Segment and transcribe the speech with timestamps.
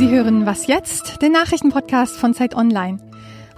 [0.00, 1.20] Sie hören Was jetzt?
[1.20, 2.96] Den Nachrichtenpodcast von Zeit Online.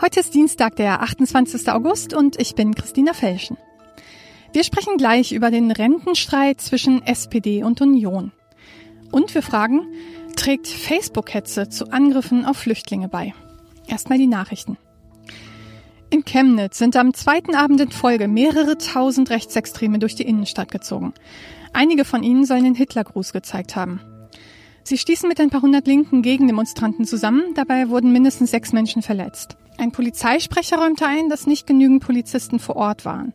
[0.01, 1.71] Heute ist Dienstag, der 28.
[1.71, 3.57] August und ich bin Christina Felschen.
[4.53, 8.33] Wir sprechen gleich über den Rentenstreit zwischen SPD und Union.
[9.13, 9.87] Und wir fragen,
[10.35, 13.35] trägt Facebook-Hetze zu Angriffen auf Flüchtlinge bei?
[13.87, 14.79] Erstmal die Nachrichten.
[16.11, 21.15] In Chemnitz sind am zweiten Abend in Folge mehrere tausend Rechtsextreme durch die Innenstadt gezogen.
[21.73, 24.01] Einige von ihnen sollen den Hitlergruß gezeigt haben.
[24.85, 27.55] Sie stießen mit ein paar hundert linken Gegendemonstranten zusammen.
[27.55, 29.57] Dabei wurden mindestens sechs Menschen verletzt.
[29.79, 33.33] Ein Polizeisprecher räumte ein, dass nicht genügend Polizisten vor Ort waren.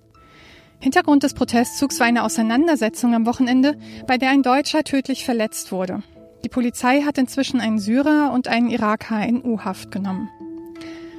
[0.79, 6.03] Hintergrund des Protestzugs war eine Auseinandersetzung am Wochenende, bei der ein Deutscher tödlich verletzt wurde.
[6.43, 10.29] Die Polizei hat inzwischen einen Syrer und einen Iraker in U-Haft genommen.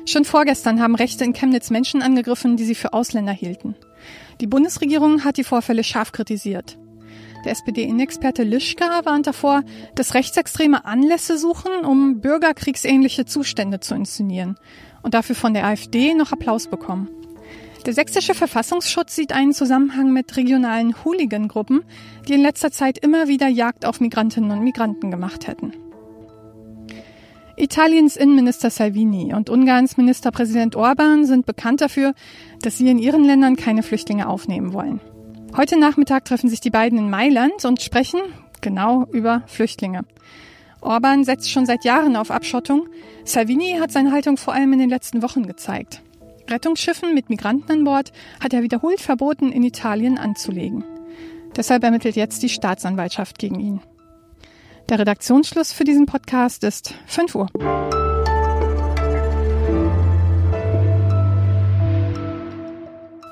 [0.06, 3.74] Schon vorgestern haben Rechte in Chemnitz Menschen angegriffen, die sie für Ausländer hielten.
[4.40, 6.78] Die Bundesregierung hat die Vorfälle scharf kritisiert.
[7.48, 9.62] Der SPD-Innenexperte Lischka warnt davor,
[9.94, 14.56] dass Rechtsextreme Anlässe suchen, um bürgerkriegsähnliche Zustände zu inszenieren
[15.00, 17.08] und dafür von der AfD noch Applaus bekommen.
[17.86, 21.84] Der sächsische Verfassungsschutz sieht einen Zusammenhang mit regionalen Hooligan-Gruppen,
[22.28, 25.72] die in letzter Zeit immer wieder Jagd auf Migrantinnen und Migranten gemacht hätten.
[27.56, 32.12] Italiens Innenminister Salvini und Ungarns Ministerpräsident Orban sind bekannt dafür,
[32.60, 35.00] dass sie in ihren Ländern keine Flüchtlinge aufnehmen wollen.
[35.58, 38.20] Heute Nachmittag treffen sich die beiden in Mailand und sprechen
[38.60, 40.02] genau über Flüchtlinge.
[40.80, 42.86] Orban setzt schon seit Jahren auf Abschottung.
[43.24, 46.00] Salvini hat seine Haltung vor allem in den letzten Wochen gezeigt.
[46.48, 50.84] Rettungsschiffen mit Migranten an Bord hat er wiederholt verboten, in Italien anzulegen.
[51.56, 53.80] Deshalb ermittelt jetzt die Staatsanwaltschaft gegen ihn.
[54.88, 57.48] Der Redaktionsschluss für diesen Podcast ist 5 Uhr.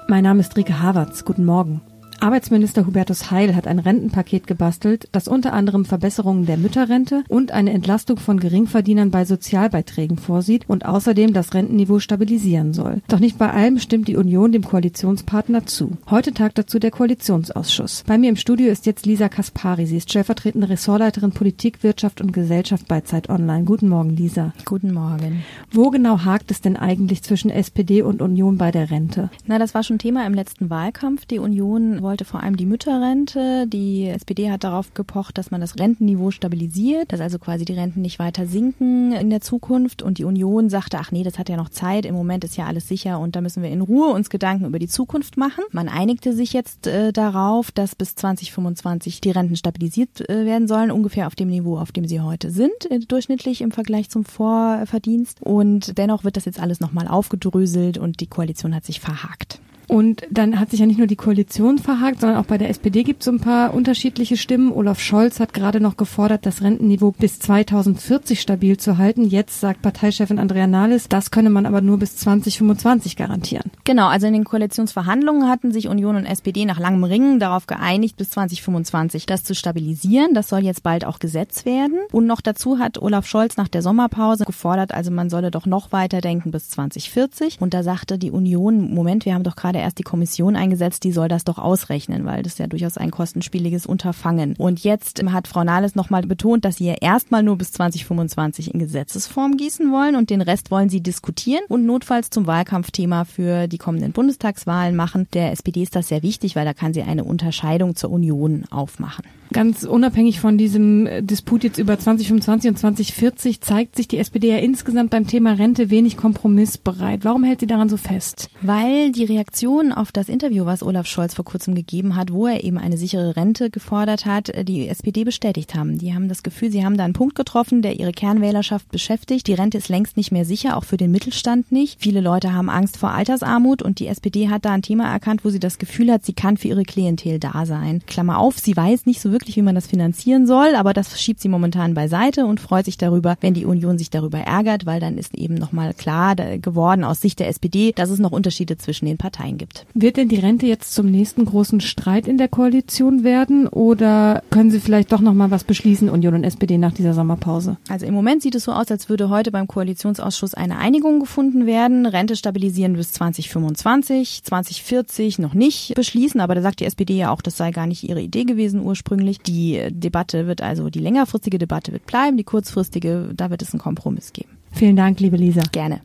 [0.09, 1.25] Mein Name ist Rike Havertz.
[1.25, 1.83] Guten Morgen.
[2.21, 7.73] Arbeitsminister Hubertus Heil hat ein Rentenpaket gebastelt, das unter anderem Verbesserungen der Mütterrente und eine
[7.73, 13.03] Entlastung von Geringverdienern bei Sozialbeiträgen vorsieht und außerdem das Rentenniveau stabilisieren soll.
[13.09, 15.99] Doch nicht bei allem stimmt die Union dem Koalitionspartner zu.
[16.11, 18.05] Heute tagt dazu der Koalitionsausschuss.
[18.07, 19.87] Bei mir im Studio ist jetzt Lisa Kaspari.
[19.87, 23.65] Sie ist stellvertretende Ressortleiterin Politik, Wirtschaft und Gesellschaft bei Zeit Online.
[23.65, 24.53] Guten Morgen, Lisa.
[24.65, 25.45] Guten Morgen.
[25.71, 29.31] Wo genau hakt es denn eigentlich zwischen SPD und Union bei der Rente?
[29.47, 31.27] Na, das war schon Thema im letzten Wahlkampf.
[31.27, 33.67] Die Union wollte vor allem die Mütterrente.
[33.67, 38.01] Die SPD hat darauf gepocht, dass man das Rentenniveau stabilisiert, dass also quasi die Renten
[38.01, 40.03] nicht weiter sinken in der Zukunft.
[40.03, 42.07] Und die Union sagte, ach nee, das hat ja noch Zeit.
[42.07, 44.79] Im Moment ist ja alles sicher und da müssen wir in Ruhe uns Gedanken über
[44.79, 45.65] die Zukunft machen.
[45.73, 50.93] Man einigte sich jetzt äh, darauf, dass bis 2025 die Renten stabilisiert äh, werden sollen,
[50.93, 55.43] ungefähr auf dem Niveau, auf dem sie heute sind, äh, durchschnittlich im Vergleich zum Vorverdienst.
[55.43, 59.61] Und dennoch wird das jetzt alles nochmal aufgedröselt und die Koalition hat sich verhakt.
[59.89, 63.03] Und dann hat sich ja nicht nur die Koalition verhakt, sondern auch bei der SPD
[63.03, 64.73] gibt es ein paar unterschiedliche Stimmen.
[64.73, 69.25] Olaf Scholz hat gerade noch gefordert, das Rentenniveau bis 2040 stabil zu halten.
[69.25, 73.71] Jetzt sagt Parteichefin Andrea Nahles, das könne man aber nur bis 2025 garantieren.
[73.85, 78.17] Genau, also in den Koalitionsverhandlungen hatten sich Union und SPD nach langem Ringen darauf geeinigt,
[78.17, 80.35] bis 2025 das zu stabilisieren.
[80.35, 81.99] Das soll jetzt bald auch Gesetz werden.
[82.13, 85.93] Und noch dazu hat Olaf Scholz nach der Sommerpause gefordert, also man solle doch noch
[85.93, 87.59] weiter denken bis 2040.
[87.61, 91.05] Und da sagte die Union, Moment, wir haben doch gerade gerade erst die Kommission eingesetzt,
[91.05, 94.55] die soll das doch ausrechnen, weil das ja durchaus ein kostenspieliges Unterfangen.
[94.57, 98.81] Und jetzt hat Frau Nahles nochmal betont, dass sie ja erstmal nur bis 2025 in
[98.81, 103.79] Gesetzesform gießen wollen und den Rest wollen sie diskutieren und notfalls zum Wahlkampfthema für die
[103.79, 105.29] kommenden Bundestagswahlen machen.
[105.35, 109.25] Der SPD ist das sehr wichtig, weil da kann sie eine Unterscheidung zur Union aufmachen.
[109.53, 114.59] Ganz unabhängig von diesem Disput jetzt über 2025 und 2040 zeigt sich die SPD ja
[114.59, 117.25] insgesamt beim Thema Rente wenig kompromissbereit.
[117.25, 118.51] Warum hält sie daran so fest?
[118.61, 122.65] Weil die Reaktion auf das Interview, was Olaf Scholz vor kurzem gegeben hat, wo er
[122.65, 125.99] eben eine sichere Rente gefordert hat, die SPD bestätigt haben.
[125.99, 129.47] Die haben das Gefühl, sie haben da einen Punkt getroffen, der ihre Kernwählerschaft beschäftigt.
[129.47, 132.01] Die Rente ist längst nicht mehr sicher, auch für den Mittelstand nicht.
[132.01, 135.51] Viele Leute haben Angst vor Altersarmut und die SPD hat da ein Thema erkannt, wo
[135.51, 138.03] sie das Gefühl hat, sie kann für ihre Klientel da sein.
[138.07, 141.41] Klammer auf, sie weiß nicht so wirklich, wie man das finanzieren soll, aber das schiebt
[141.41, 145.19] sie momentan beiseite und freut sich darüber, wenn die Union sich darüber ärgert, weil dann
[145.19, 149.19] ist eben nochmal klar geworden aus Sicht der SPD, dass es noch Unterschiede zwischen den
[149.19, 149.85] Parteien gibt.
[149.93, 154.71] Wird denn die Rente jetzt zum nächsten großen Streit in der Koalition werden oder können
[154.71, 157.77] Sie vielleicht doch noch mal was beschließen, Union und SPD nach dieser Sommerpause?
[157.91, 161.67] Also im Moment sieht es so aus, als würde heute beim Koalitionsausschuss eine Einigung gefunden
[161.67, 162.07] werden.
[162.07, 167.43] Rente stabilisieren bis 2025, 2040 noch nicht beschließen, aber da sagt die SPD ja auch,
[167.43, 169.26] das sei gar nicht ihre Idee gewesen ursprünglich.
[169.47, 173.81] Die Debatte wird also, die längerfristige Debatte wird bleiben, die kurzfristige, da wird es einen
[173.81, 174.51] Kompromiss geben.
[174.73, 175.63] Vielen Dank, liebe Lisa.
[175.73, 176.01] Gerne.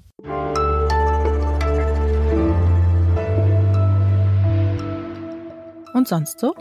[5.93, 6.55] Und sonst so?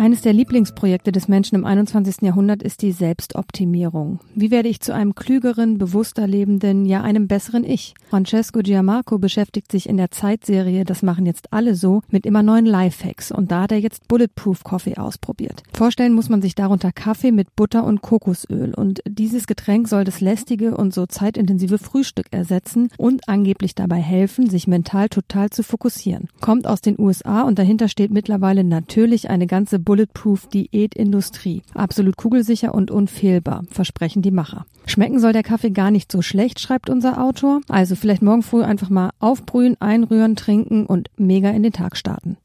[0.00, 2.22] Eines der Lieblingsprojekte des Menschen im 21.
[2.22, 4.18] Jahrhundert ist die Selbstoptimierung.
[4.34, 7.92] Wie werde ich zu einem klügeren, bewusster lebenden, ja einem besseren Ich?
[8.08, 12.64] Francesco Giamarco beschäftigt sich in der Zeitserie Das machen jetzt alle so mit immer neuen
[12.64, 15.62] Lifehacks und da hat er jetzt Bulletproof Coffee ausprobiert.
[15.74, 20.22] Vorstellen muss man sich darunter Kaffee mit Butter und Kokosöl und dieses Getränk soll das
[20.22, 26.28] lästige und so zeitintensive Frühstück ersetzen und angeblich dabei helfen, sich mental total zu fokussieren.
[26.40, 31.62] Kommt aus den USA und dahinter steht mittlerweile natürlich eine ganze Bulletproof Diätindustrie.
[31.74, 34.64] Absolut kugelsicher und unfehlbar, versprechen die Macher.
[34.86, 37.60] Schmecken soll der Kaffee gar nicht so schlecht, schreibt unser Autor.
[37.68, 42.36] Also vielleicht morgen früh einfach mal aufbrühen, einrühren, trinken und mega in den Tag starten.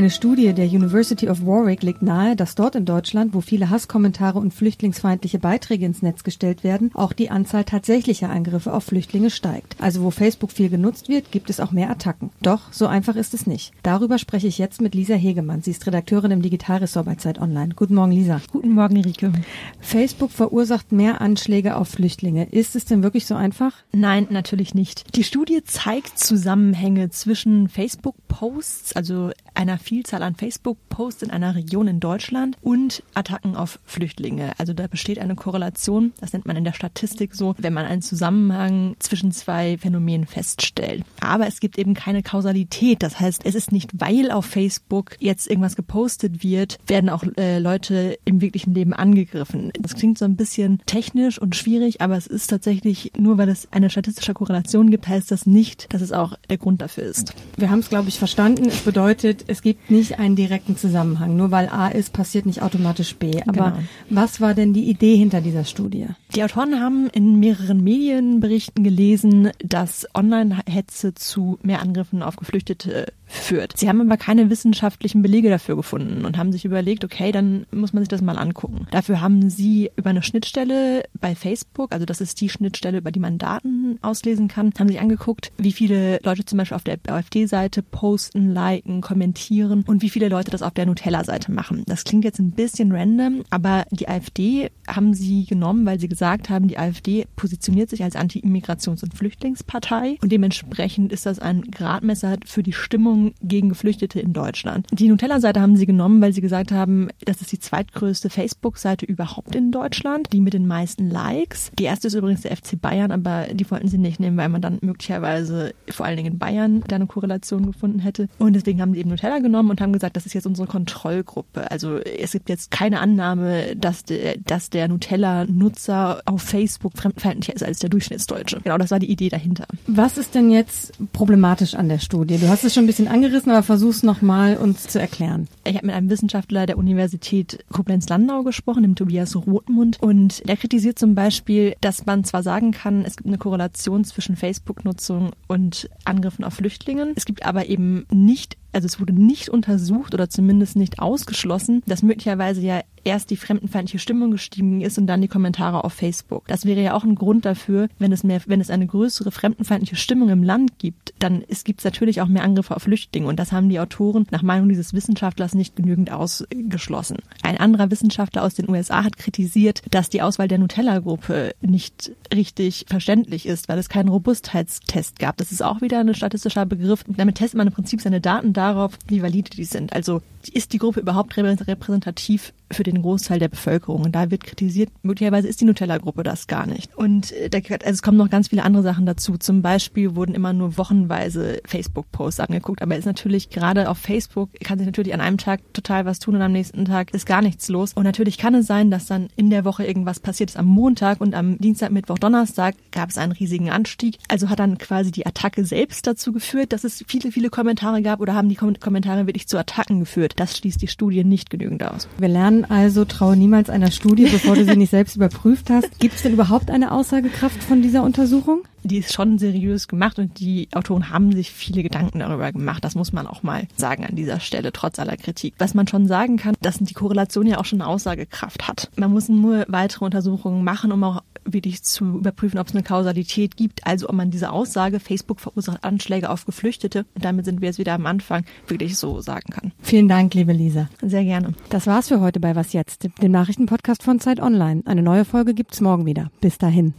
[0.00, 4.38] Eine Studie der University of Warwick legt nahe, dass dort in Deutschland, wo viele Hasskommentare
[4.38, 9.76] und flüchtlingsfeindliche Beiträge ins Netz gestellt werden, auch die Anzahl tatsächlicher Angriffe auf Flüchtlinge steigt.
[9.78, 12.30] Also wo Facebook viel genutzt wird, gibt es auch mehr Attacken.
[12.40, 13.74] Doch so einfach ist es nicht.
[13.82, 15.60] Darüber spreche ich jetzt mit Lisa Hegemann.
[15.60, 17.74] Sie ist Redakteurin im Digitalressort bei Zeit Online.
[17.76, 18.40] Guten Morgen, Lisa.
[18.50, 19.32] Guten Morgen, Rike.
[19.80, 22.46] Facebook verursacht mehr Anschläge auf Flüchtlinge.
[22.46, 23.74] Ist es denn wirklich so einfach?
[23.92, 25.14] Nein, natürlich nicht.
[25.14, 31.98] Die Studie zeigt Zusammenhänge zwischen Facebook-Posts, also einer Vielzahl an Facebook-Posts in einer Region in
[31.98, 34.52] Deutschland und Attacken auf Flüchtlinge.
[34.56, 38.00] Also da besteht eine Korrelation, das nennt man in der Statistik so, wenn man einen
[38.00, 41.02] Zusammenhang zwischen zwei Phänomenen feststellt.
[41.18, 43.02] Aber es gibt eben keine Kausalität.
[43.02, 47.58] Das heißt, es ist nicht, weil auf Facebook jetzt irgendwas gepostet wird, werden auch äh,
[47.58, 49.72] Leute im wirklichen Leben angegriffen.
[49.80, 53.66] Das klingt so ein bisschen technisch und schwierig, aber es ist tatsächlich nur, weil es
[53.72, 57.34] eine statistische Korrelation gibt, heißt das nicht, dass es auch der Grund dafür ist.
[57.56, 58.68] Wir haben es, glaube ich, verstanden.
[58.68, 61.36] Es bedeutet, es gibt gibt nicht einen direkten Zusammenhang.
[61.36, 63.40] Nur weil A ist, passiert nicht automatisch B.
[63.46, 63.82] Aber genau.
[64.08, 66.06] was war denn die Idee hinter dieser Studie?
[66.34, 73.76] Die Autoren haben in mehreren Medienberichten gelesen, dass Online-Hetze zu mehr Angriffen auf Geflüchtete führt.
[73.76, 77.92] Sie haben aber keine wissenschaftlichen Belege dafür gefunden und haben sich überlegt, okay, dann muss
[77.92, 78.86] man sich das mal angucken.
[78.90, 83.20] Dafür haben sie über eine Schnittstelle bei Facebook, also das ist die Schnittstelle, über die
[83.20, 87.82] man Daten auslesen kann, haben sich angeguckt, wie viele Leute zum Beispiel auf der AfD-Seite
[87.82, 91.84] posten, liken, kommentieren und wie viele Leute das auf der Nutella-Seite machen.
[91.86, 96.50] Das klingt jetzt ein bisschen random, aber die AfD haben sie genommen, weil sie gesagt
[96.50, 102.36] haben, die AfD positioniert sich als Anti-Immigrations- und Flüchtlingspartei und dementsprechend ist das ein Gradmesser
[102.44, 104.86] für die Stimmung Stimmung gegen Geflüchtete in Deutschland.
[104.92, 109.54] Die Nutella-Seite haben sie genommen, weil sie gesagt haben, das ist die zweitgrößte Facebook-Seite überhaupt
[109.54, 111.70] in Deutschland, die mit den meisten Likes.
[111.78, 114.62] Die erste ist übrigens der FC Bayern, aber die wollten sie nicht nehmen, weil man
[114.62, 118.28] dann möglicherweise vor allen Dingen in Bayern da eine Korrelation gefunden hätte.
[118.38, 121.70] Und deswegen haben sie eben Nutella genommen und haben gesagt, das ist jetzt unsere Kontrollgruppe.
[121.70, 127.62] Also es gibt jetzt keine Annahme, dass der, dass der Nutella-Nutzer auf Facebook fremdenfeindlicher ist
[127.62, 128.60] als der Durchschnittsdeutsche.
[128.62, 129.66] Genau, das war die Idee dahinter.
[129.86, 132.38] Was ist denn jetzt problematisch an der Studie?
[132.38, 135.48] Du hast es schon ein bisschen angerissen, aber versuch's nochmal uns zu erklären.
[135.64, 140.98] Ich habe mit einem Wissenschaftler der Universität Koblenz-Landau gesprochen, dem Tobias Rothmund, und der kritisiert
[140.98, 146.44] zum Beispiel, dass man zwar sagen kann, es gibt eine Korrelation zwischen Facebook-Nutzung und Angriffen
[146.44, 150.98] auf Flüchtlingen, es gibt aber eben nicht also es wurde nicht untersucht oder zumindest nicht
[150.98, 155.92] ausgeschlossen, dass möglicherweise ja erst die fremdenfeindliche Stimmung gestiegen ist und dann die Kommentare auf
[155.92, 156.46] Facebook.
[156.48, 159.96] Das wäre ja auch ein Grund dafür, wenn es mehr, wenn es eine größere fremdenfeindliche
[159.96, 163.52] Stimmung im Land gibt, dann gibt es natürlich auch mehr Angriffe auf Flüchtlinge und das
[163.52, 167.18] haben die Autoren nach Meinung dieses Wissenschaftlers nicht genügend ausgeschlossen.
[167.42, 172.86] Ein anderer Wissenschaftler aus den USA hat kritisiert, dass die Auswahl der Nutella-Gruppe nicht richtig
[172.88, 175.36] verständlich ist, weil es keinen Robustheitstest gab.
[175.36, 177.04] Das ist auch wieder ein statistischer Begriff.
[177.06, 179.94] Damit testet man im Prinzip seine Daten darauf, wie valide die sind.
[179.94, 180.20] Also
[180.52, 184.04] ist die Gruppe überhaupt repräsentativ für den Großteil der Bevölkerung?
[184.04, 186.96] Und da wird kritisiert, möglicherweise ist die Nutella-Gruppe das gar nicht.
[186.96, 189.36] Und äh, da, also es kommen noch ganz viele andere Sachen dazu.
[189.38, 192.82] Zum Beispiel wurden immer nur wochenweise Facebook-Posts angeguckt.
[192.82, 196.36] Aber ist natürlich gerade auf Facebook kann sich natürlich an einem Tag total was tun
[196.36, 197.92] und am nächsten Tag ist gar nichts los.
[197.94, 201.20] Und natürlich kann es sein, dass dann in der Woche irgendwas passiert ist am Montag
[201.20, 204.18] und am Dienstag, Mittwoch, Donnerstag gab es einen riesigen Anstieg.
[204.28, 208.20] Also hat dann quasi die Attacke selbst dazu geführt, dass es viele, viele Kommentare gab
[208.20, 210.34] oder haben die Kommentare wirklich zu Attacken geführt?
[210.36, 212.08] Das schließt die Studie nicht genügend aus.
[212.18, 215.98] Wir lernen also, traue niemals einer Studie, bevor du sie nicht selbst überprüft hast.
[215.98, 218.62] Gibt es denn überhaupt eine Aussagekraft von dieser Untersuchung?
[218.82, 222.84] Die ist schon seriös gemacht und die Autoren haben sich viele Gedanken darüber gemacht.
[222.84, 225.54] Das muss man auch mal sagen an dieser Stelle, trotz aller Kritik.
[225.58, 228.90] Was man schon sagen kann, dass die Korrelation ja auch schon eine Aussagekraft hat.
[228.96, 233.56] Man muss nur weitere Untersuchungen machen, um auch wirklich zu überprüfen, ob es eine Kausalität
[233.56, 233.86] gibt.
[233.86, 237.78] Also ob man diese Aussage, Facebook verursacht Anschläge auf Geflüchtete, und damit sind wir jetzt
[237.78, 239.72] wieder am Anfang, wirklich so sagen kann.
[239.80, 240.88] Vielen Dank, liebe Lisa.
[241.02, 241.54] Sehr gerne.
[241.70, 244.82] Das war's für heute bei Was Jetzt, dem Nachrichtenpodcast von Zeit Online.
[244.84, 246.30] Eine neue Folge gibt's morgen wieder.
[246.40, 246.94] Bis dahin.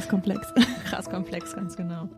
[0.00, 0.54] Krass komplex.
[0.88, 2.08] Krass komplex, ganz genau.